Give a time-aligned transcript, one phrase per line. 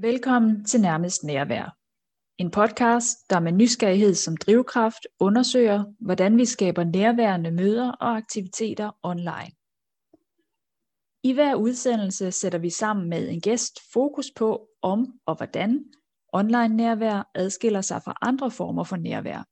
[0.00, 1.76] Velkommen til Nærmest Nærvær.
[2.38, 8.90] En podcast, der med nysgerrighed som drivkraft undersøger, hvordan vi skaber nærværende møder og aktiviteter
[9.02, 9.50] online.
[11.22, 15.84] I hver udsendelse sætter vi sammen med en gæst fokus på, om og hvordan
[16.32, 19.44] online nærvær adskiller sig fra andre former for nærvær,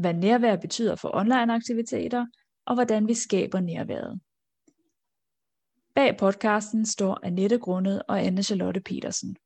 [0.00, 2.26] hvad nærvær betyder for online aktiviteter,
[2.66, 4.20] og hvordan vi skaber nærværet.
[5.94, 9.36] Bag podcasten står Annette Grundet og Anne Charlotte Petersen.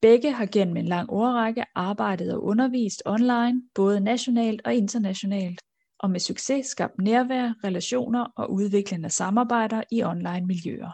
[0.00, 5.60] Begge har gennem en lang årrække arbejdet og undervist online, både nationalt og internationalt,
[5.98, 10.92] og med succes skabt nærvær, relationer og udviklende samarbejder i online miljøer.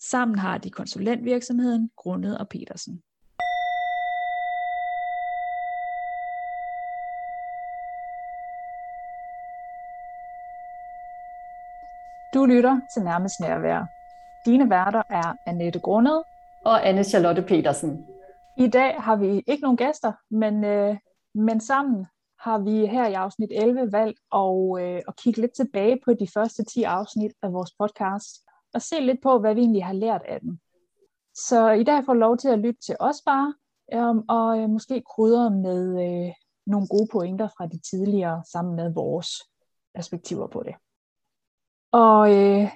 [0.00, 3.02] Sammen har de konsulentvirksomheden Grundet og Petersen.
[12.34, 13.86] Du lytter til Nærmest Nærvær.
[14.46, 16.22] Dine værter er Annette Grundet
[16.64, 18.06] og Anne Charlotte Petersen.
[18.58, 20.96] I dag har vi ikke nogen gæster, men, øh,
[21.34, 22.06] men sammen
[22.40, 26.28] har vi her i afsnit 11 valgt at, øh, at kigge lidt tilbage på de
[26.34, 28.30] første 10 afsnit af vores podcast,
[28.74, 30.58] og se lidt på, hvad vi egentlig har lært af dem.
[31.34, 33.54] Så i dag får lov til at lytte til os bare,
[33.92, 36.32] øh, og øh, måske krydre med øh,
[36.66, 39.28] nogle gode pointer fra de tidligere, sammen med vores
[39.94, 40.74] perspektiver på det.
[41.94, 42.68] Og øh,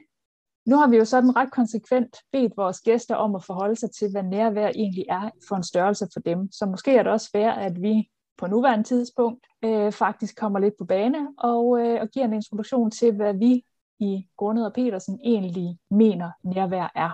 [0.67, 4.11] nu har vi jo sådan ret konsekvent bedt vores gæster om at forholde sig til,
[4.11, 6.53] hvad nærvær egentlig er for en størrelse for dem.
[6.53, 10.75] Så måske er det også fair, at vi på nuværende tidspunkt øh, faktisk kommer lidt
[10.79, 13.63] på bane og, øh, og giver en introduktion til, hvad vi
[13.99, 17.11] i Grundet og Petersen egentlig mener nærvær er.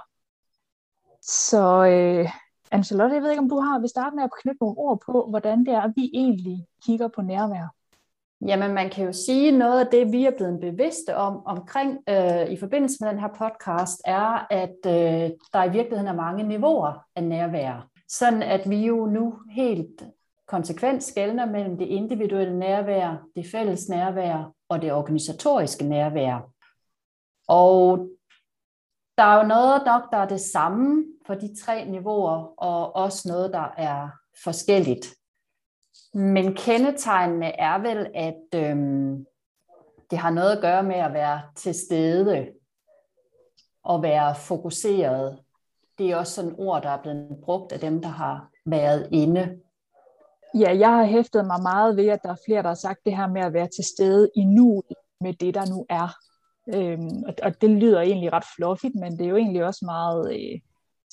[1.22, 2.30] Så øh,
[2.74, 5.26] Anne-Charlotte, jeg ved ikke, om du har, vil starte med at knytte nogle ord på,
[5.30, 7.74] hvordan det er, at vi egentlig kigger på nærvær.
[8.40, 12.50] Jamen, man kan jo sige, noget af det, vi er blevet bevidste om omkring øh,
[12.50, 17.06] i forbindelse med den her podcast, er, at øh, der i virkeligheden er mange niveauer
[17.16, 17.88] af nærvær.
[18.08, 20.04] Sådan at vi jo nu helt
[20.46, 26.50] konsekvent skældner mellem det individuelle nærvær, det fælles nærvær og det organisatoriske nærvær.
[27.48, 28.08] Og
[29.18, 33.28] der er jo noget nok, der er det samme for de tre niveauer, og også
[33.28, 34.08] noget, der er
[34.44, 35.14] forskelligt.
[36.14, 39.26] Men kendetegnene er vel, at øhm,
[40.10, 42.48] det har noget at gøre med at være til stede
[43.84, 45.38] og være fokuseret.
[45.98, 49.58] Det er også sådan ord, der er blevet brugt af dem, der har været inde.
[50.54, 53.16] Ja, jeg har hæftet mig meget ved, at der er flere, der har sagt det
[53.16, 54.82] her med at være til stede i nu
[55.20, 56.16] med det, der nu er.
[56.74, 60.34] Øhm, og, og det lyder egentlig ret fluffigt, men det er jo egentlig også meget
[60.34, 60.60] øh,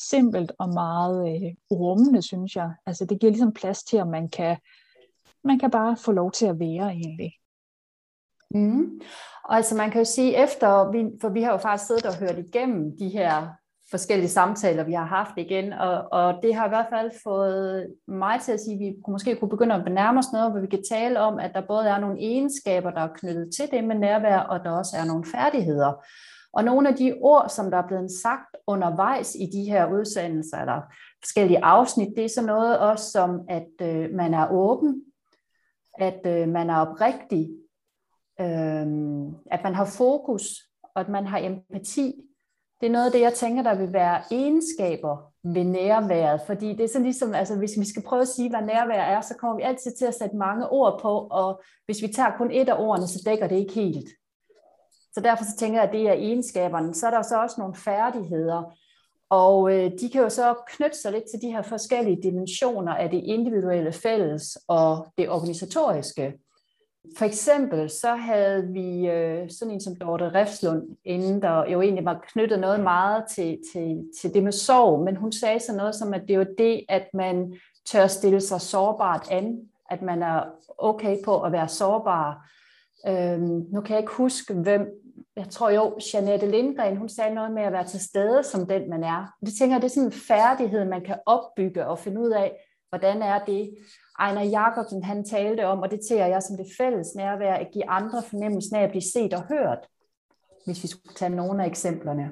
[0.09, 2.71] simpelt og meget øh, rummende, synes jeg.
[2.85, 4.57] Altså det giver ligesom plads til, at man kan
[5.43, 7.31] man kan bare få lov til at være egentlig.
[8.55, 9.01] Mm.
[9.43, 12.15] Og altså man kan jo sige efter, vi, for vi har jo faktisk siddet og
[12.15, 13.47] hørt igennem de her
[13.91, 18.41] forskellige samtaler, vi har haft igen, og, og det har i hvert fald fået mig
[18.41, 20.83] til at sige, at vi måske kunne begynde at benærme os noget, hvor vi kan
[20.91, 24.39] tale om, at der både er nogle egenskaber, der er knyttet til det med nærvær,
[24.39, 26.05] og der også er nogle færdigheder.
[26.53, 30.57] Og nogle af de ord, som der er blevet sagt undervejs i de her udsendelser,
[30.57, 30.81] eller
[31.23, 35.03] forskellige afsnit, det er så noget også som, at øh, man er åben
[35.97, 37.49] at øh, man er oprigtig,
[38.41, 38.87] øh,
[39.51, 40.43] at man har fokus,
[40.95, 42.13] og at man har empati.
[42.81, 46.83] Det er noget af det, jeg tænker, der vil være egenskaber ved nærværet, fordi det
[46.83, 49.55] er sådan ligesom, altså hvis vi skal prøve at sige, hvad nærvær er, så kommer
[49.57, 52.79] vi altid til at sætte mange ord på, og hvis vi tager kun et af
[52.79, 54.09] ordene, så dækker det ikke helt.
[55.13, 56.93] Så derfor så tænker jeg, at det er egenskaberne.
[56.93, 58.77] Så er der så også nogle færdigheder,
[59.31, 63.09] og øh, de kan jo så knytte sig lidt til de her forskellige dimensioner af
[63.09, 66.33] det individuelle fælles og det organisatoriske.
[67.17, 72.05] For eksempel så havde vi øh, sådan en som Dorte Refslund, inden der jo egentlig
[72.05, 75.95] var knyttet noget meget til, til, til det med sorg, men hun sagde så noget
[75.95, 77.53] som, at det er jo det, at man
[77.85, 79.59] tør stille sig sårbart an,
[79.89, 80.43] at man er
[80.77, 82.49] okay på at være sårbar.
[83.07, 84.87] Øhm, nu kan jeg ikke huske, hvem
[85.41, 88.89] jeg tror jo, Janette Lindgren, hun sagde noget med at være til stede som den,
[88.89, 89.35] man er.
[89.45, 92.57] Det tænker jeg, det er sådan en færdighed, man kan opbygge og finde ud af,
[92.89, 93.73] hvordan er det.
[94.19, 97.89] Ejner Jacobsen, han talte om, og det tænker jeg som det fælles nærvær, at give
[97.89, 99.87] andre fornemmelsen af at blive set og hørt,
[100.65, 102.29] hvis vi skulle tage nogle af eksemplerne.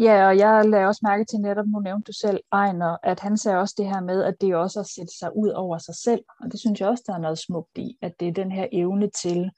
[0.00, 3.36] Ja, og jeg lagde også mærke til netop, nu nævnte du selv, Ejner, at han
[3.36, 5.94] sagde også det her med, at det er også at sætte sig ud over sig
[5.94, 6.24] selv.
[6.40, 8.66] Og det synes jeg også, der er noget smukt i, at det er den her
[8.72, 9.50] evne til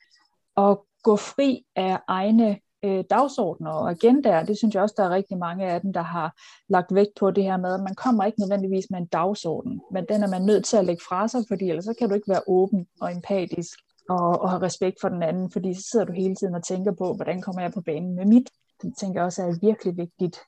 [0.57, 4.45] at gå fri af egne øh, dagsordner og agendaer.
[4.45, 6.35] Det synes jeg også, der er rigtig mange af dem, der har
[6.69, 10.05] lagt vægt på det her med, at man kommer ikke nødvendigvis med en dagsorden, men
[10.09, 12.29] den er man nødt til at lægge fra sig, fordi ellers så kan du ikke
[12.29, 16.13] være åben og empatisk og, og have respekt for den anden, fordi så sidder du
[16.13, 18.51] hele tiden og tænker på, hvordan kommer jeg på banen med mit.
[18.83, 20.39] Det tænker jeg også er et virkelig vigtigt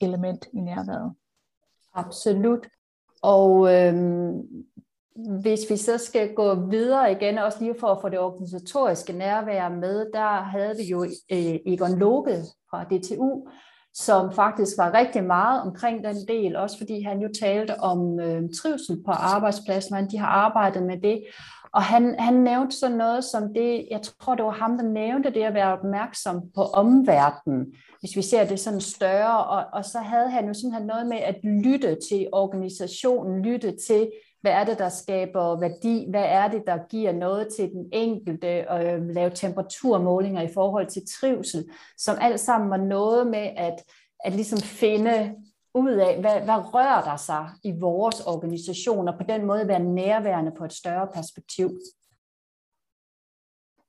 [0.00, 1.14] element i nærværet.
[1.94, 2.66] Absolut.
[3.22, 4.42] Og øhm,
[5.16, 9.68] hvis vi så skal gå videre igen, også lige for at få det organisatoriske nærvær
[9.68, 13.46] med, der havde vi jo øh, Egon Loke fra DTU,
[13.94, 18.42] som faktisk var rigtig meget omkring den del, også fordi han jo talte om øh,
[18.62, 21.22] trivsel på arbejdspladsen, hvordan de har arbejdet med det.
[21.72, 25.30] Og han, han nævnte sådan noget som det, jeg tror det var ham, der nævnte
[25.30, 27.66] det at være opmærksom på omverdenen,
[28.00, 29.44] hvis vi ser det sådan større.
[29.44, 34.10] Og, og så havde han jo simpelthen noget med at lytte til organisationen, lytte til,
[34.40, 38.70] hvad er det, der skaber værdi, hvad er det, der giver noget til den enkelte,
[38.70, 43.82] og øh, lave temperaturmålinger i forhold til trivsel, som alt sammen var noget med at,
[44.24, 45.34] at ligesom finde
[45.74, 49.80] ud af, hvad, hvad rører der sig i vores organisation, og på den måde være
[49.80, 51.70] nærværende på et større perspektiv.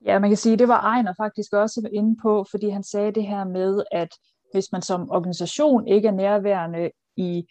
[0.05, 3.27] Ja, man kan sige, det var Ejner faktisk også inde på, fordi han sagde det
[3.27, 4.09] her med, at
[4.51, 7.47] hvis man som organisation ikke er nærværende i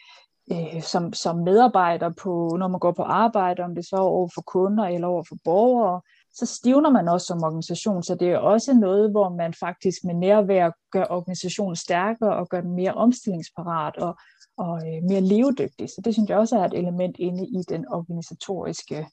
[0.53, 4.29] øh, som, som medarbejder på, når man går på arbejde, om det så er over
[4.35, 6.01] for kunder eller over for borgere,
[6.35, 10.15] så stivner man også som organisation, så det er også noget, hvor man faktisk med
[10.15, 14.17] nærvær gør organisationen stærkere og gør den mere omstillingsparat og,
[14.57, 15.89] og øh, mere levedygtig.
[15.89, 19.07] Så det synes jeg også er et element inde i den organisatoriske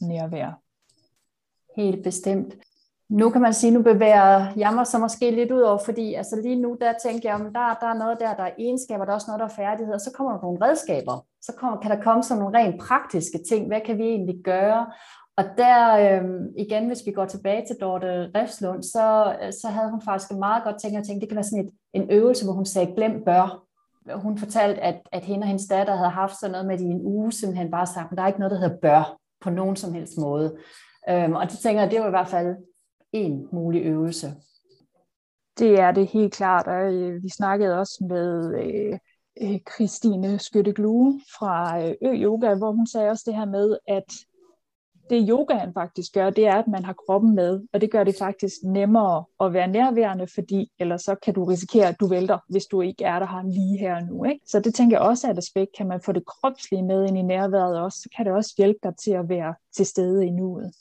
[0.00, 0.60] nærvær.
[1.76, 2.54] Helt bestemt.
[3.08, 6.36] Nu kan man sige, nu bevæger jeg mig så måske lidt ud over, fordi altså
[6.42, 9.10] lige nu, der tænker jeg, om der, der er noget der, der er egenskaber, der
[9.10, 11.26] er også noget, der er færdigheder, så kommer der nogle redskaber.
[11.42, 13.66] Så kommer, kan der komme sådan nogle rent praktiske ting.
[13.66, 14.86] Hvad kan vi egentlig gøre?
[15.36, 16.24] Og der øh,
[16.56, 20.64] igen, hvis vi går tilbage til Dorte Refslund, så, så havde hun faktisk en meget
[20.64, 23.24] godt tænkt, at tænke, det kan være sådan et, en øvelse, hvor hun sagde, glem
[23.24, 23.62] bør.
[24.14, 27.00] Hun fortalte, at, at hende og hendes datter havde haft sådan noget med i en
[27.02, 29.94] uge, simpelthen bare sagt, at der er ikke noget, der hedder bør på nogen som
[29.94, 30.56] helst måde.
[31.08, 32.56] Øhm, og det tænker jeg, det var i hvert fald
[33.24, 34.34] en mulig øvelse.
[35.58, 38.98] Det er det helt klart, og øh, vi snakkede også med øh,
[39.42, 44.04] øh, Christine Skytteglue fra Ø Yoga, hvor hun sagde også det her med, at
[45.10, 48.16] det yogaen faktisk gør, det er, at man har kroppen med, og det gør det
[48.18, 52.66] faktisk nemmere at være nærværende, fordi ellers så kan du risikere, at du vælter, hvis
[52.66, 54.24] du ikke er der har lige her nu.
[54.24, 54.40] Ikke?
[54.46, 57.18] Så det tænker jeg også er et aspekt, kan man få det kropslige med ind
[57.18, 60.30] i nærværet også, så kan det også hjælpe dig til at være til stede i
[60.30, 60.72] nuet.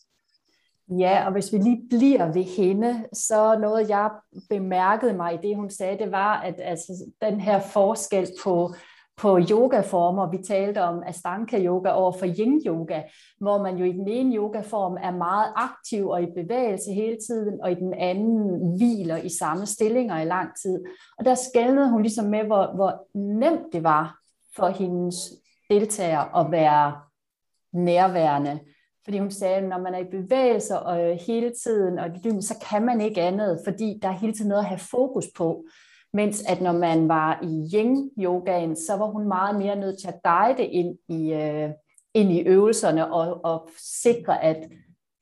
[0.90, 4.10] Ja, og hvis vi lige bliver ved hende, så noget jeg
[4.50, 8.74] bemærkede mig i det, hun sagde, det var, at altså, den her forskel på,
[9.18, 13.02] på yogaformer, vi talte om Ashtanga yoga over for yin yoga,
[13.40, 17.62] hvor man jo i den ene yogaform er meget aktiv og i bevægelse hele tiden,
[17.64, 20.84] og i den anden hviler i samme stillinger i lang tid.
[21.18, 24.18] Og der skældnede hun ligesom med, hvor, hvor nemt det var
[24.56, 25.16] for hendes
[25.70, 26.96] deltagere at være
[27.74, 28.60] nærværende
[29.06, 32.10] fordi hun sagde, at når man er i bevægelse og øh, hele tiden, og
[32.42, 35.66] så kan man ikke andet, fordi der er hele tiden noget at have fokus på.
[36.14, 40.22] Mens at når man var i yin-yogaen, så var hun meget mere nødt til at
[40.24, 41.70] guide ind i, øh,
[42.14, 43.70] ind i øvelserne og, og
[44.04, 44.70] sikre, at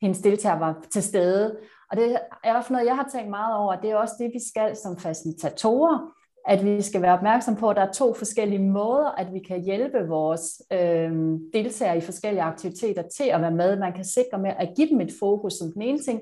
[0.02, 1.56] hendes deltager var til stede.
[1.90, 4.40] Og det er også noget, jeg har tænkt meget over, det er også det, vi
[4.48, 6.14] skal som facilitatorer,
[6.46, 9.64] at vi skal være opmærksom på, at der er to forskellige måder, at vi kan
[9.64, 11.12] hjælpe vores øh,
[11.52, 13.78] deltagere i forskellige aktiviteter til at være med.
[13.78, 16.20] Man kan sikre med at give dem et fokus som den ene ting,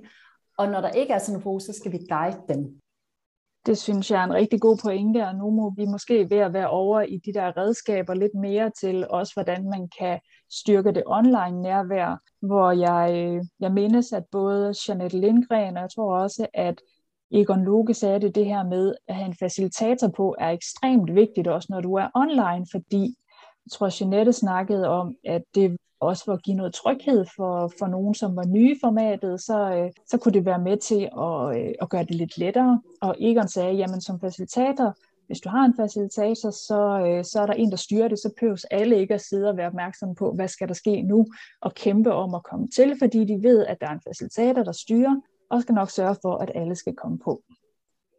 [0.58, 2.82] og når der ikke er sådan en fokus, så skal vi guide dem.
[3.66, 6.52] Det synes jeg er en rigtig god pointe, og nu må vi måske ved at
[6.52, 11.02] være over i de der redskaber lidt mere til også, hvordan man kan styrke det
[11.06, 16.46] online nærvær, hvor jeg, øh, jeg mindes, at både Jeanette Lindgren, og jeg tror også,
[16.54, 16.80] at
[17.32, 21.48] Egon Loke sagde det, det her med at have en facilitator på er ekstremt vigtigt,
[21.48, 23.16] også når du er online, fordi
[23.66, 27.86] jeg tror, Jeanette snakkede om, at det også for at give noget tryghed for, for
[27.86, 31.58] nogen, som var nye i formatet, så, øh, så kunne det være med til at,
[31.58, 32.80] øh, at gøre det lidt lettere.
[33.02, 34.94] Og Egon sagde, jamen som facilitator,
[35.26, 38.30] hvis du har en facilitator, så, øh, så er der en, der styrer det, så
[38.40, 41.26] behøves alle ikke at sidde og være opmærksomme på, hvad skal der ske nu,
[41.60, 44.72] og kæmpe om at komme til, fordi de ved, at der er en facilitator, der
[44.72, 45.20] styrer,
[45.52, 47.42] og skal nok sørge for, at alle skal komme på.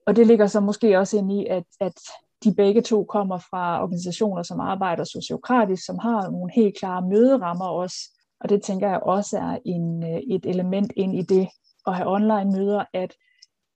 [0.07, 1.99] Og det ligger så måske også ind i, at, at
[2.43, 7.65] de begge to kommer fra organisationer, som arbejder sociokratisk, som har nogle helt klare møderammer
[7.65, 7.97] også.
[8.39, 11.47] Og det tænker jeg også er en, øh, et element ind i det
[11.87, 13.13] at have online møder, at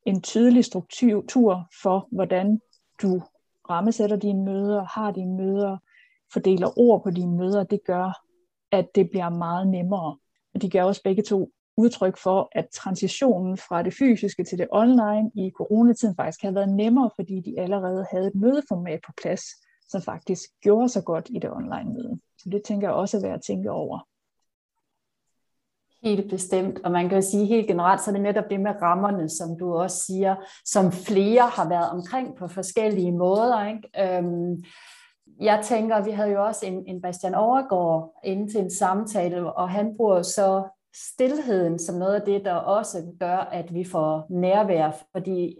[0.06, 2.62] en tydelig struktur for, hvordan
[3.02, 3.22] du
[3.70, 5.78] rammesætter dine møder, har dine møder,
[6.34, 8.12] fordeler ord på dine møder, det gør,
[8.72, 10.18] at det bliver meget nemmere.
[10.54, 14.68] Og de gør også begge to udtryk for, at transitionen fra det fysiske til det
[14.72, 19.42] online i coronatiden faktisk har været nemmere, fordi de allerede havde et mødeformat på plads,
[19.90, 22.20] som faktisk gjorde sig godt i det online møde.
[22.38, 24.08] Så det tænker jeg også er værd at tænke over.
[26.04, 28.82] Helt bestemt, og man kan jo sige helt generelt, så er det netop det med
[28.82, 33.68] rammerne, som du også siger, som flere har været omkring på forskellige måder.
[33.68, 34.18] Ikke?
[34.18, 34.64] Øhm,
[35.40, 39.70] jeg tænker, vi havde jo også en, en Bastian Overgaard inde til en samtale, og
[39.70, 40.64] han bruger så
[41.06, 45.58] stillheden som noget af det, der også gør, at vi får nærvær, fordi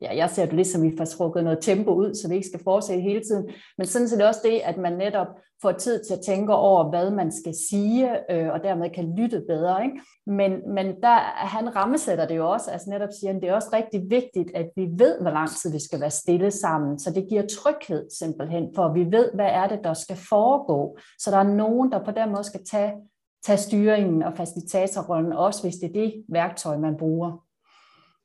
[0.00, 2.48] ja, jeg ser det lidt som, vi får trukket noget tempo ud, så vi ikke
[2.48, 3.50] skal fortsætte hele tiden.
[3.78, 5.26] Men sådan set også det, at man netop
[5.62, 9.42] får tid til at tænke over, hvad man skal sige, øh, og dermed kan lytte
[9.48, 9.84] bedre.
[9.84, 10.00] Ikke?
[10.26, 13.68] Men, men der, han rammesætter det jo også, altså netop siger han, det er også
[13.72, 17.26] rigtig vigtigt, at vi ved, hvor lang tid vi skal være stille sammen, så det
[17.28, 20.98] giver tryghed simpelthen, for vi ved, hvad er det, der skal foregå.
[21.18, 22.92] Så der er nogen, der på den måde skal tage,
[23.46, 27.46] tage styringen og facilitatorrollen, også hvis det er det værktøj, man bruger.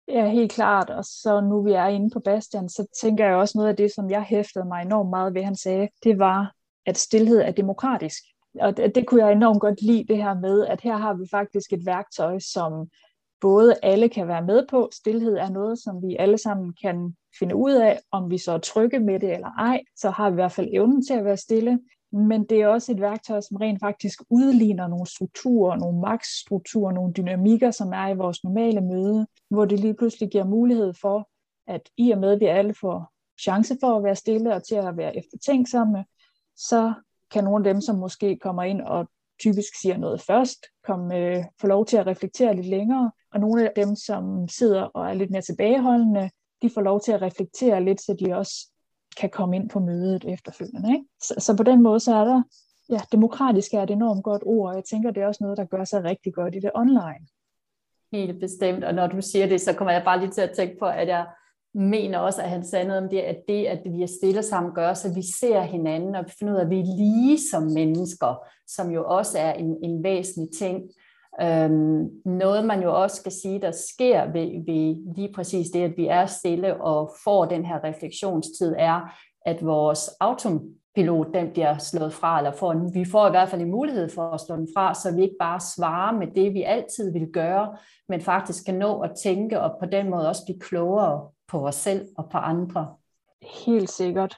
[0.07, 0.89] Ja, helt klart.
[0.89, 3.91] Og så nu vi er inde på Bastian, så tænker jeg også noget af det,
[3.95, 6.53] som jeg hæftede mig enormt meget ved, han sagde, det var,
[6.86, 8.24] at stillhed er demokratisk.
[8.60, 11.25] Og det, det kunne jeg enormt godt lide, det her med, at her har vi
[11.31, 12.88] faktisk et værktøj, som
[13.41, 14.89] både alle kan være med på.
[14.93, 18.57] Stilhed er noget, som vi alle sammen kan finde ud af, om vi så er
[18.57, 19.81] trygge med det eller ej.
[19.95, 21.79] Så har vi i hvert fald evnen til at være stille
[22.15, 27.13] men det er også et værktøj, som rent faktisk udligner nogle strukturer, nogle magtstrukturer, nogle
[27.13, 31.29] dynamikker, som er i vores normale møde, hvor det lige pludselig giver mulighed for,
[31.67, 34.75] at i og med, at vi alle får chance for at være stille og til
[34.75, 36.05] at være eftertænksomme,
[36.55, 36.93] så
[37.31, 39.07] kan nogle af dem, som måske kommer ind og
[39.39, 43.69] typisk siger noget først, komme, øh, få lov til at reflektere lidt længere, og nogle
[43.69, 46.29] af dem, som sidder og er lidt mere tilbageholdende,
[46.62, 48.72] de får lov til at reflektere lidt, så de også
[49.17, 50.89] kan komme ind på mødet efterfølgende.
[50.93, 51.05] Ikke?
[51.22, 52.43] Så, så på den måde, så er der,
[52.89, 55.65] ja, demokratisk er et enormt godt ord, og jeg tænker, det er også noget, der
[55.65, 57.27] gør sig rigtig godt i det online.
[58.12, 60.75] Helt bestemt, og når du siger det, så kommer jeg bare lige til at tænke
[60.79, 61.25] på, at jeg
[61.74, 64.74] mener også, at han sagde noget om det, at det, at vi er stille sammen,
[64.74, 68.48] gør så vi ser hinanden, og finder ud af, at vi er lige som mennesker,
[68.67, 70.84] som jo også er en, en væsentlig ting.
[71.42, 75.98] Øhm, noget man jo også skal sige, der sker ved, ved lige præcis det, at
[75.98, 82.13] vi er stille og får den her refleksionstid, er, at vores autopilot den bliver slået
[82.13, 84.94] fra, eller får, vi får i hvert fald en mulighed for at slå den fra,
[84.94, 87.77] så vi ikke bare svarer med det, vi altid vil gøre,
[88.10, 91.75] men faktisk kan nå at tænke og på den måde også blive klogere på os
[91.75, 92.96] selv og på andre.
[93.65, 94.38] Helt sikkert.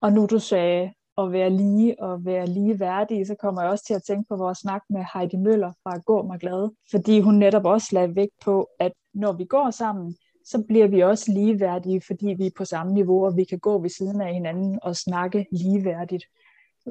[0.00, 3.84] Og nu du sagde at være lige og være lige værdige, så kommer jeg også
[3.86, 7.34] til at tænke på vores snak med Heidi Møller fra Gå mig glad, fordi hun
[7.34, 12.02] netop også lagde vægt på, at når vi går sammen, så bliver vi også ligeværdige,
[12.06, 14.96] fordi vi er på samme niveau, og vi kan gå ved siden af hinanden og
[14.96, 16.24] snakke ligeværdigt.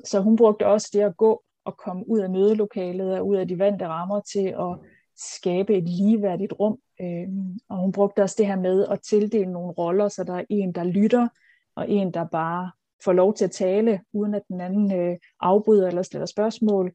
[0.05, 3.47] Så hun brugte også det at gå og komme ud af mødelokalet og ud af
[3.47, 4.77] de vante rammer til at
[5.17, 6.77] skabe et ligeværdigt rum.
[7.01, 10.43] Øhm, og hun brugte også det her med at tildele nogle roller, så der er
[10.49, 11.27] en, der lytter,
[11.75, 12.71] og en, der bare
[13.03, 16.93] får lov til at tale, uden at den anden øh, afbryder eller stiller spørgsmål,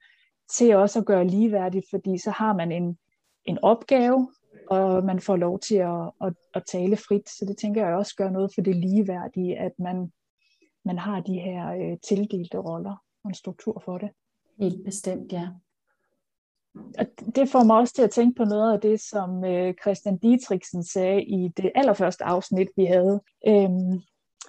[0.57, 2.99] til også at gøre ligeværdigt, fordi så har man en,
[3.45, 4.29] en opgave,
[4.71, 7.29] og man får lov til at, at, at tale frit.
[7.29, 10.13] Så det tænker jeg også gør noget for det ligeværdige, at man,
[10.85, 14.11] man har de her øh, tildelte roller og en struktur for det.
[14.61, 15.49] Helt bestemt, ja.
[16.99, 20.19] Og det får mig også til at tænke på noget af det, som øh, Christian
[20.19, 23.21] Dietrichsen sagde i det allerførste afsnit, vi havde.
[23.47, 24.01] Øhm,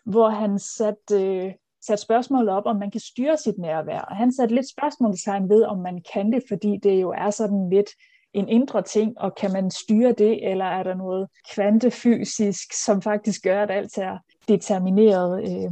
[0.06, 4.00] hvor han satte, øh, satte spørgsmålet op, om man kan styre sit nærvær.
[4.00, 7.70] Og han satte lidt spørgsmålstegn ved, om man kan det, fordi det jo er sådan
[7.70, 7.90] lidt
[8.34, 13.44] en indre ting, og kan man styre det, eller er der noget kvantefysisk, som faktisk
[13.44, 15.44] gør, at alt er determineret.
[15.50, 15.72] Øh,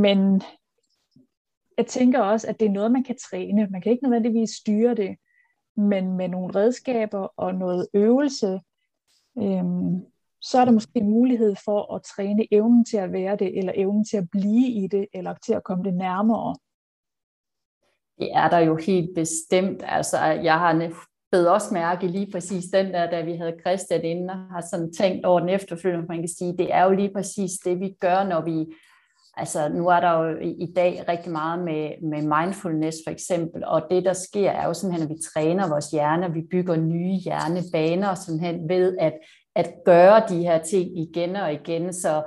[0.00, 0.42] men
[1.78, 3.66] jeg tænker også, at det er noget, man kan træne.
[3.70, 5.16] Man kan ikke nødvendigvis styre det,
[5.76, 8.60] men med nogle redskaber og noget øvelse,
[9.38, 9.64] øh,
[10.42, 13.72] så er der måske en mulighed for at træne evnen til at være det, eller
[13.76, 16.56] evnen til at blive i det, eller til at komme det nærmere.
[18.18, 19.82] Det er der jo helt bestemt.
[19.86, 20.92] Altså, jeg har
[21.32, 24.92] bedt også mærke lige præcis den der, da vi havde Christian inde, og har sådan
[24.92, 28.24] tænkt over den efterfølgende, man kan sige, det er jo lige præcis det, vi gør,
[28.24, 28.66] når vi,
[29.36, 33.82] altså nu er der jo i dag rigtig meget med, med mindfulness for eksempel, og
[33.90, 38.14] det der sker er jo simpelthen, at vi træner vores hjerne, vi bygger nye hjernebaner
[38.14, 39.12] simpelthen ved at
[39.54, 42.22] at gøre de her ting igen og igen, så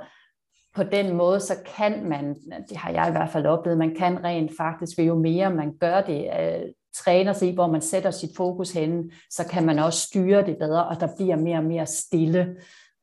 [0.74, 2.34] på den måde, så kan man,
[2.68, 6.00] det har jeg i hvert fald oplevet, man kan rent faktisk, jo mere man gør
[6.00, 10.06] det, øh, træner sig i, hvor man sætter sit fokus hen, så kan man også
[10.06, 12.56] styre det bedre, og der bliver mere og mere stille.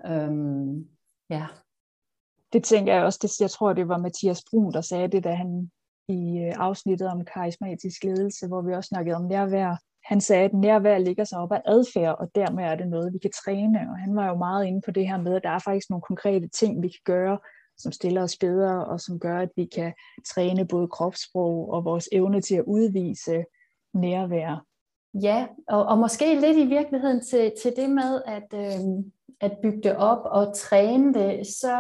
[0.05, 0.85] Øhm,
[1.29, 1.45] ja.
[2.53, 5.33] Det tænker jeg også, det, jeg tror, det var Mathias Brun, der sagde det, da
[5.33, 5.71] han
[6.07, 10.53] i øh, afsnittet om karismatisk ledelse, hvor vi også snakkede om nærvær, han sagde, at
[10.53, 13.79] nærvær ligger sig op af adfærd, og dermed er det noget, vi kan træne.
[13.79, 16.01] Og han var jo meget inde på det her med, at der er faktisk nogle
[16.01, 17.39] konkrete ting, vi kan gøre,
[17.77, 19.93] som stiller os bedre, og som gør, at vi kan
[20.27, 23.43] træne både kropssprog og vores evne til at udvise
[23.93, 24.65] nærvær.
[25.21, 29.03] Ja, og, og måske lidt i virkeligheden til, til det med at, øh,
[29.43, 31.77] at bygge det op og træne det, så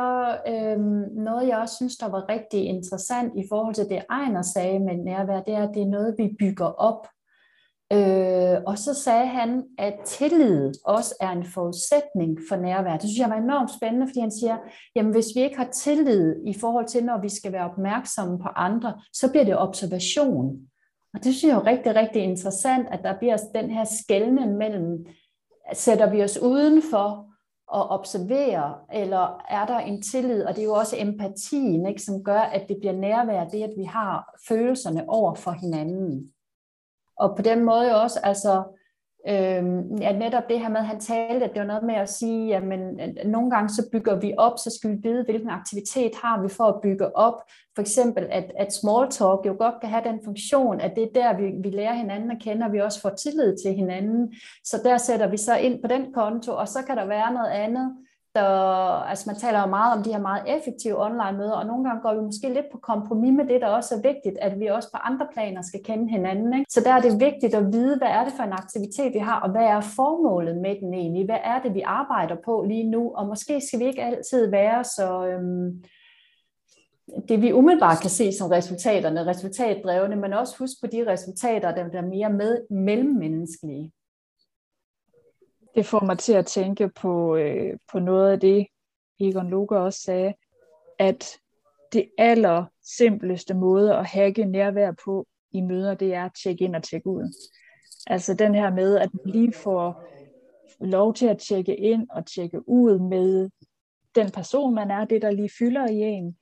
[0.47, 0.79] øh,
[1.23, 4.97] noget jeg også synes, der var rigtig interessant i forhold til det Ejner sagde med
[4.97, 7.07] nærvær, det er, at det er noget, vi bygger op.
[7.93, 12.91] Øh, og så sagde han, at tillid også er en forudsætning for nærvær.
[12.91, 14.57] Det synes jeg var enormt spændende, fordi han siger,
[14.95, 18.47] jamen hvis vi ikke har tillid i forhold til, når vi skal være opmærksomme på
[18.55, 20.59] andre, så bliver det observation.
[21.13, 25.05] Og det synes jeg er rigtig, rigtig interessant, at der bliver den her skældne mellem,
[25.73, 27.32] sætter vi os udenfor
[27.73, 32.23] og observere, eller er der en tillid, og det er jo også empatien, ikke, som
[32.23, 36.33] gør, at det bliver nærvær, det at vi har følelserne over for hinanden.
[37.17, 38.63] Og på den måde også, altså,
[39.29, 42.09] Øhm, ja, netop det her med, at han talte, at det var noget med at
[42.09, 42.63] sige, at
[43.25, 46.63] nogle gange så bygger vi op, så skal vi vide, hvilken aktivitet har vi for
[46.63, 47.43] at bygge op.
[47.75, 51.13] For eksempel, at, at small talk jo godt kan have den funktion, at det er
[51.13, 54.33] der, vi, vi lærer hinanden at kende, og vi også får tillid til hinanden.
[54.63, 57.51] Så der sætter vi så ind på den konto, og så kan der være noget
[57.51, 57.95] andet,
[58.35, 58.45] så
[59.07, 62.01] altså man taler jo meget om de her meget effektive online møder, og nogle gange
[62.01, 64.91] går vi måske lidt på kompromis med det, der også er vigtigt, at vi også
[64.91, 66.53] på andre planer skal kende hinanden.
[66.53, 66.65] Ikke?
[66.69, 69.39] Så der er det vigtigt at vide, hvad er det for en aktivitet, vi har,
[69.39, 71.25] og hvad er formålet med den egentlig?
[71.25, 73.11] Hvad er det, vi arbejder på lige nu?
[73.15, 75.25] Og måske skal vi ikke altid være så...
[75.27, 75.83] Øhm,
[77.27, 81.99] det vi umiddelbart kan se som resultaterne, resultatdrevne, men også huske på de resultater, der
[81.99, 83.91] er mere med mellemmenneskelige
[85.75, 88.67] det får mig til at tænke på, øh, på noget af det,
[89.19, 90.33] Egon Luger også sagde,
[90.99, 91.25] at
[91.93, 92.65] det aller
[92.97, 97.07] simpleste måde at hacke nærvær på i møder, det er at tjekke ind og tjekke
[97.09, 97.33] ud.
[98.07, 100.03] Altså den her med, at man lige får
[100.79, 103.49] lov til at tjekke ind og tjekke ud med
[104.15, 106.37] den person, man er, det der lige fylder i en.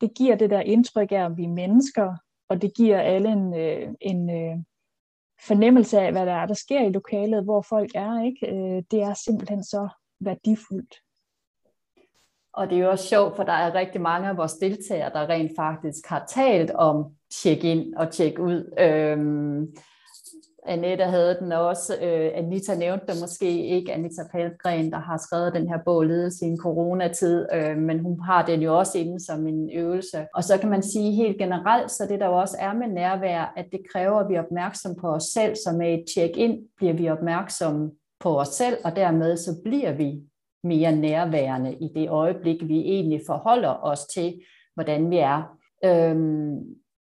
[0.00, 2.16] Det giver det der indtryk af, at vi er mennesker,
[2.48, 4.56] og det giver alle en, øh, en, øh,
[5.40, 8.24] fornemmelse af, hvad der er, der sker i lokalet, hvor folk er.
[8.24, 8.46] Ikke?
[8.46, 9.88] Øh, det er simpelthen så
[10.20, 10.94] værdifuldt.
[12.52, 15.28] Og det er jo også sjovt, for der er rigtig mange af vores deltagere, der
[15.28, 18.74] rent faktisk har talt om check-in og check-ud.
[18.78, 19.76] Øhm,
[20.66, 21.94] Annette havde den også.
[22.02, 23.92] Øh, Anita nævnte det måske ikke.
[23.92, 28.20] Anita Palgren, der har skrevet den her bog, Ledelse i en coronatid, øh, men hun
[28.20, 30.26] har den jo også inde som en øvelse.
[30.34, 33.52] Og så kan man sige helt generelt, så det der jo også er med nærvær,
[33.56, 36.92] at det kræver, at vi er opmærksom på os selv, så med et check-in bliver
[36.92, 40.20] vi opmærksomme på os selv, og dermed så bliver vi
[40.64, 44.40] mere nærværende i det øjeblik, vi egentlig forholder os til,
[44.74, 45.58] hvordan vi er.
[45.84, 46.56] Øhm,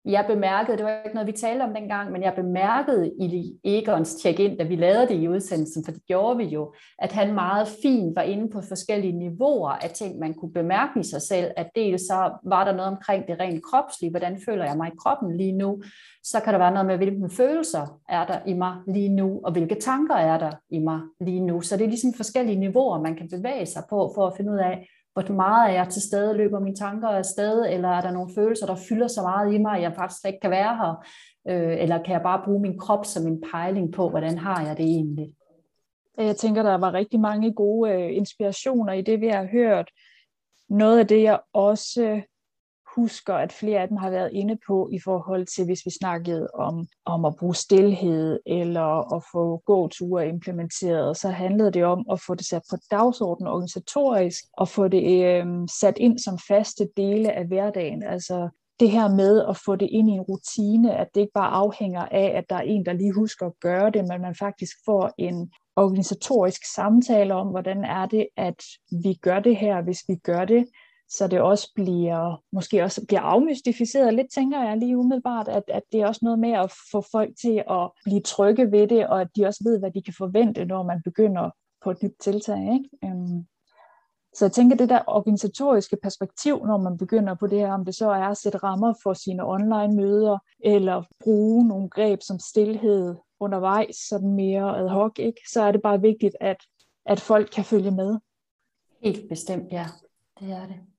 [0.06, 4.10] jeg bemærkede, det var ikke noget, vi talte om dengang, men jeg bemærkede i Egons
[4.10, 7.68] check-in, da vi lavede det i udsendelsen, for det gjorde vi jo, at han meget
[7.82, 11.70] fint var inde på forskellige niveauer af ting, man kunne bemærke i sig selv, at
[11.76, 15.38] dels så var der noget omkring det rent kropslige, hvordan føler jeg mig i kroppen
[15.38, 15.82] lige nu,
[16.24, 19.52] så kan der være noget med, hvilke følelser er der i mig lige nu, og
[19.52, 21.62] hvilke tanker er der i mig lige nu.
[21.62, 24.58] Så det er ligesom forskellige niveauer, man kan bevæge sig på, for at finde ud
[24.58, 28.12] af, hvor meget er jeg til stede, løber mine tanker af sted, eller er der
[28.12, 31.06] nogle følelser, der fylder så meget i mig, at jeg faktisk ikke kan være her,
[31.48, 34.78] øh, eller kan jeg bare bruge min krop som en pejling på, hvordan har jeg
[34.78, 35.34] det egentlig?
[36.18, 39.92] Jeg tænker, der var rigtig mange gode øh, inspirationer i det, vi har hørt.
[40.70, 42.22] Noget af det, jeg også
[42.96, 46.48] husker, at flere af dem har været inde på i forhold til, hvis vi snakkede
[46.54, 52.22] om, om at bruge stillhed eller at få gåture implementeret, så handlede det om at
[52.28, 55.46] få det sat på dagsordenen organisatorisk og få det øh,
[55.80, 58.04] sat ind som faste dele af hverdagen.
[58.04, 58.50] Altså
[58.80, 62.02] det her med at få det ind i en rutine, at det ikke bare afhænger
[62.02, 65.12] af, at der er en, der lige husker at gøre det, men man faktisk får
[65.18, 68.64] en organisatorisk samtale om, hvordan er det, at
[69.04, 70.66] vi gør det her, hvis vi gør det,
[71.18, 75.84] så det også bliver, måske også bliver afmystificeret lidt, tænker jeg lige umiddelbart, at, at
[75.92, 79.22] det er også noget med at få folk til at blive trygge ved det, og
[79.22, 81.50] at de også ved, hvad de kan forvente, når man begynder
[81.84, 82.74] på et nyt tiltag.
[82.74, 83.14] Ikke?
[83.16, 83.46] Um,
[84.34, 87.96] så jeg tænker, det der organisatoriske perspektiv, når man begynder på det her, om det
[87.96, 93.16] så er at sætte rammer for sine online møder, eller bruge nogle greb som stillhed
[93.40, 95.42] undervejs, sådan mere ad hoc, ikke?
[95.54, 96.58] så er det bare vigtigt, at,
[97.06, 98.18] at folk kan følge med.
[99.04, 99.86] Helt bestemt, ja.
[100.40, 100.91] Det er det.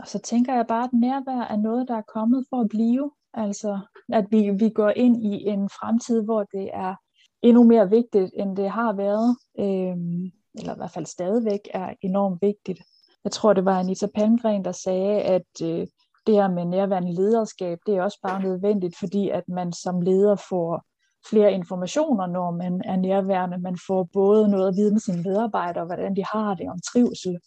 [0.00, 3.10] Og så tænker jeg bare, at nærvær er noget, der er kommet for at blive.
[3.34, 3.78] Altså,
[4.12, 6.94] at vi, vi går ind i en fremtid, hvor det er
[7.42, 9.36] endnu mere vigtigt, end det har været.
[9.58, 12.80] Øhm, eller i hvert fald stadigvæk er enormt vigtigt.
[13.24, 15.86] Jeg tror, det var Anita Palmgren, der sagde, at øh,
[16.26, 20.36] det her med nærværende lederskab, det er også bare nødvendigt, fordi at man som leder
[20.48, 20.82] får
[21.30, 23.58] flere informationer, når man er nærværende.
[23.58, 27.38] Man får både noget at vide med sine medarbejdere, hvordan de har det om trivsel,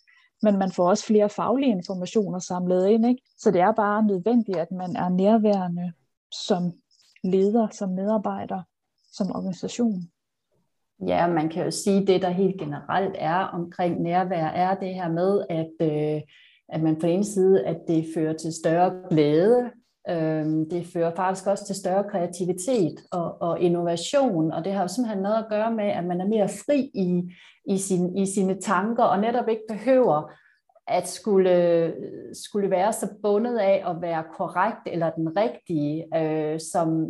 [0.41, 3.05] men man får også flere faglige informationer samlet ind.
[3.05, 3.21] Ikke?
[3.37, 5.93] Så det er bare nødvendigt, at man er nærværende
[6.45, 6.71] som
[7.23, 8.61] leder, som medarbejder.
[9.11, 10.09] som organisation?
[11.07, 14.95] Ja, man kan jo sige, at det, der helt generelt er omkring nærvær, er det
[14.95, 16.21] her med, at, øh,
[16.69, 19.71] at man på en side, at det fører til større glæde,
[20.09, 24.87] Øhm, det fører faktisk også til større kreativitet og, og innovation, og det har jo
[24.87, 27.33] simpelthen noget at gøre med, at man er mere fri i,
[27.65, 30.31] i, sin, i sine tanker, og netop ikke behøver
[30.87, 31.93] at skulle,
[32.33, 37.07] skulle være så bundet af at være korrekt eller den rigtige, øh, som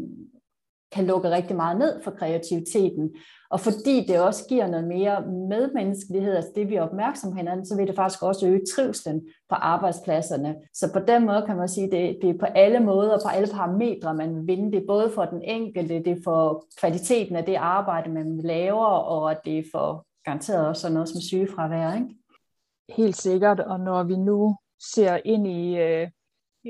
[0.91, 3.15] kan lukke rigtig meget ned for kreativiteten.
[3.49, 7.65] Og fordi det også giver noget mere medmenneskelighed, altså det vi er opmærksom på hinanden,
[7.65, 10.55] så vil det faktisk også øge trivslen på arbejdspladserne.
[10.73, 13.29] Så på den måde kan man sige, at det, det er på alle måder, på
[13.29, 14.71] alle parametre, man vil vinde.
[14.71, 18.85] Det er både for den enkelte, det er for kvaliteten af det arbejde, man laver,
[18.85, 21.93] og det er for garanteret også sådan noget som sygefravær.
[21.93, 22.15] Ikke?
[22.89, 24.57] Helt sikkert, og når vi nu
[24.93, 26.07] ser ind i øh,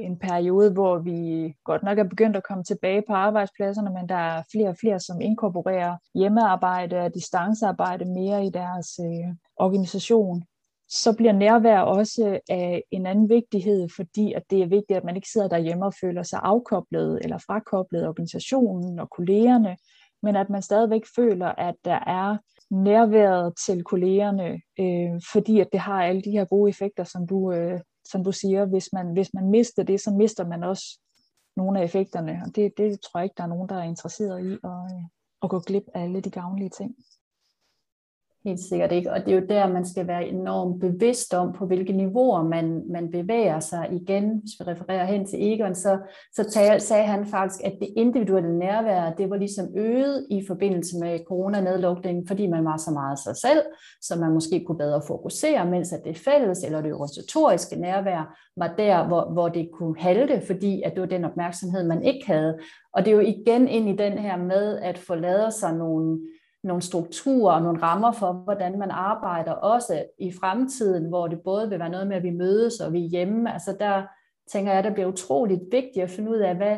[0.01, 4.15] en periode, hvor vi godt nok er begyndt at komme tilbage på arbejdspladserne, men der
[4.15, 10.43] er flere og flere, som inkorporerer hjemmearbejde og distancearbejde mere i deres øh, organisation,
[10.89, 15.15] så bliver nærvær også af en anden vigtighed, fordi at det er vigtigt, at man
[15.15, 19.77] ikke sidder derhjemme og føler sig afkoblet eller frakoblet organisationen og kollegerne,
[20.23, 22.37] men at man stadigvæk føler, at der er
[22.71, 27.51] nærværet til kollegerne, øh, fordi at det har alle de her gode effekter, som du,
[27.51, 27.79] øh,
[28.11, 28.65] som du siger.
[28.65, 30.99] Hvis man, hvis man mister det, så mister man også
[31.55, 34.45] nogle af effekterne, og det, det tror jeg ikke, der er nogen, der er interesseret
[34.45, 35.03] i at, øh,
[35.43, 36.95] at gå glip af alle de gavnlige ting.
[38.47, 39.11] Helt sikkert ikke.
[39.11, 42.83] Og det er jo der, man skal være enormt bevidst om, på hvilke niveauer man,
[42.91, 43.87] man bevæger sig.
[43.91, 45.97] Igen, hvis vi refererer hen til Egon, så,
[46.33, 50.99] så tal, sagde han faktisk, at det individuelle nærvær, det var ligesom øget i forbindelse
[50.99, 53.61] med coronanedlukningen, fordi man var så meget sig selv,
[54.01, 58.73] så man måske kunne bedre fokusere, mens at det fælles eller det organisatoriske nærvær var
[58.77, 62.57] der, hvor, hvor det kunne halte, fordi at det var den opmærksomhed, man ikke havde.
[62.93, 66.19] Og det er jo igen ind i den her med at få lavet sig nogle
[66.67, 71.69] nogle strukturer og nogle rammer for, hvordan man arbejder, også i fremtiden, hvor det både
[71.69, 73.53] vil være noget med, at vi mødes og vi er hjemme.
[73.53, 74.03] Altså der
[74.51, 76.77] tænker jeg, at det bliver utroligt vigtigt at finde ud af, hvad,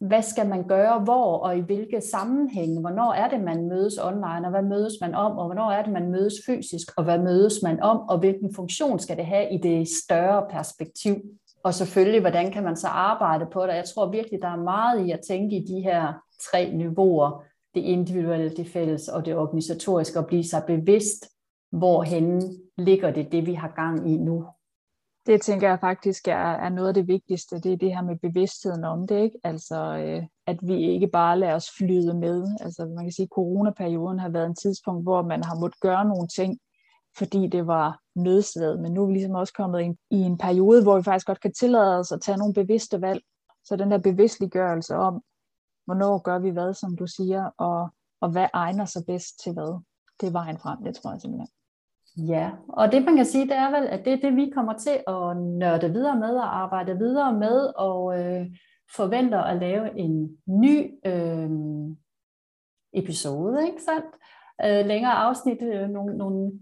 [0.00, 4.46] hvad skal man gøre, hvor og i hvilke sammenhænge, hvornår er det, man mødes online,
[4.46, 7.62] og hvad mødes man om, og hvornår er det, man mødes fysisk, og hvad mødes
[7.62, 11.14] man om, og hvilken funktion skal det have i det større perspektiv.
[11.62, 13.74] Og selvfølgelig, hvordan kan man så arbejde på det?
[13.74, 16.12] Jeg tror virkelig, der er meget i at tænke i de her
[16.52, 17.42] tre niveauer,
[17.76, 21.26] det individuelle, det fælles og det organisatoriske, og blive sig bevidst,
[21.72, 22.42] hvorhen
[22.78, 24.46] ligger det, det vi har gang i nu.
[25.26, 28.16] Det tænker jeg faktisk er, er noget af det vigtigste, det er det her med
[28.22, 29.38] bevidstheden om det, ikke?
[29.44, 32.46] Altså, øh, at vi ikke bare lader os flyde med.
[32.60, 36.04] Altså, man kan sige, at coronaperioden har været en tidspunkt, hvor man har måttet gøre
[36.04, 36.58] nogle ting,
[37.18, 40.82] fordi det var nødslaget, men nu er vi ligesom også kommet ind i en periode,
[40.82, 43.22] hvor vi faktisk godt kan tillade os at tage nogle bevidste valg.
[43.64, 45.22] Så den der bevidstliggørelse om,
[45.86, 47.88] hvornår gør vi hvad, som du siger, og,
[48.20, 49.80] og hvad egner sig bedst til hvad.
[50.20, 51.48] Det er vejen frem, det tror jeg simpelthen.
[52.16, 54.78] Ja, og det man kan sige, det er vel, at det er det, vi kommer
[54.78, 58.46] til at nørde videre med og arbejde videre med, og øh,
[58.96, 61.50] forventer at lave en ny øh,
[62.92, 64.06] episode, ikke sandt?
[64.64, 66.52] Øh, længere afsnit, øh, nogle, nogle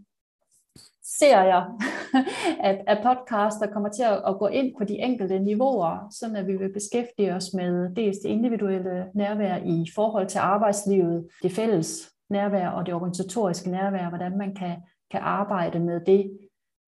[1.02, 1.78] serier
[2.68, 6.34] af, af podcast, der kommer til at, at gå ind på de enkelte niveauer, så
[6.36, 11.52] at vi vil beskæftige os med dels det individuelle nærvær i forhold til arbejdslivet, det
[11.52, 14.76] fælles nærvær og det organisatoriske nærvær, hvordan man kan,
[15.10, 16.38] kan arbejde med det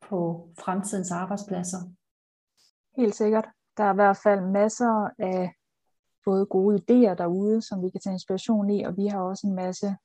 [0.09, 1.79] på fremtidens arbejdspladser.
[2.97, 3.49] Helt sikkert.
[3.77, 5.53] Der er i hvert fald masser af
[6.25, 9.55] både gode idéer derude, som vi kan tage inspiration i, og vi har også en
[9.55, 9.97] masse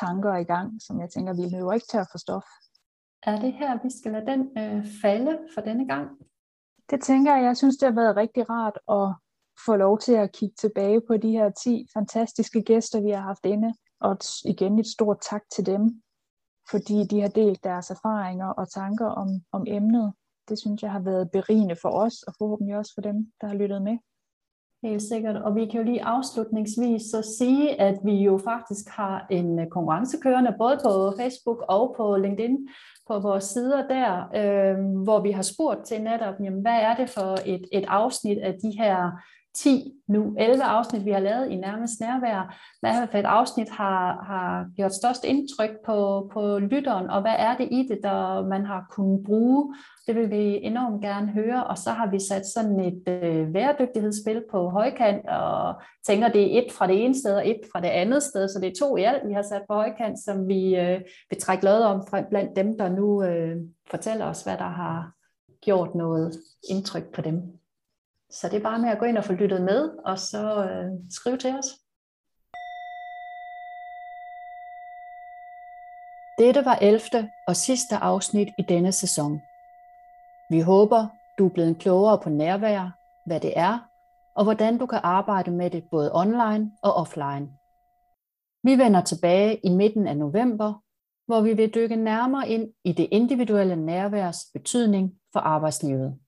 [0.00, 2.44] tanker i gang, som jeg tænker, vi løber ikke til at få stof
[3.22, 6.08] er det her, vi skal lade den øh, falde for denne gang?
[6.90, 7.44] Det tænker jeg.
[7.44, 9.14] Jeg synes, det har været rigtig rart at
[9.66, 13.46] få lov til at kigge tilbage på de her 10 fantastiske gæster, vi har haft
[13.46, 13.74] inde.
[14.00, 16.02] Og igen et stort tak til dem,
[16.70, 20.12] fordi de har delt deres erfaringer og tanker om, om emnet.
[20.48, 23.54] Det synes jeg har været berigende for os, og forhåbentlig også for dem, der har
[23.54, 23.98] lyttet med.
[24.82, 29.26] Helt sikkert, og vi kan jo lige afslutningsvis så sige, at vi jo faktisk har
[29.30, 32.68] en øh, konkurrence kørende, både på Facebook og på LinkedIn,
[33.08, 37.10] på vores sider der, øh, hvor vi har spurgt til netop, jamen, hvad er det
[37.10, 39.10] for et, et afsnit af de her
[39.54, 42.56] 10, nu 11 afsnit, vi har lavet i nærmest nærvær.
[42.80, 47.56] Hvad for et afsnit har, har gjort størst indtryk på, på lytteren, og hvad er
[47.56, 49.74] det i det, der man har kunnet bruge?
[50.06, 54.42] Det vil vi enormt gerne høre, og så har vi sat sådan et øh, væredygtighedsspil
[54.50, 55.74] på højkant, og
[56.06, 58.58] tænker, det er et fra det ene sted og et fra det andet sted, så
[58.60, 61.64] det er to i alt, vi har sat på højkant, som vi øh, vil trække
[61.64, 63.56] løjet om blandt dem, der nu øh,
[63.90, 65.12] fortæller os, hvad der har
[65.64, 66.32] gjort noget
[66.70, 67.59] indtryk på dem.
[68.30, 70.90] Så det er bare med at gå ind og få lyttet med, og så øh,
[71.10, 71.66] skrive til os.
[76.38, 77.30] Dette var 11.
[77.46, 79.40] og sidste afsnit i denne sæson.
[80.50, 81.06] Vi håber,
[81.38, 82.90] du er blevet klogere på nærvær,
[83.26, 83.78] hvad det er,
[84.36, 87.48] og hvordan du kan arbejde med det både online og offline.
[88.62, 90.82] Vi vender tilbage i midten af november,
[91.26, 96.18] hvor vi vil dykke nærmere ind i det individuelle nærværs betydning for arbejdslivet.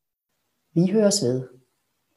[0.75, 1.62] Vi høres ved.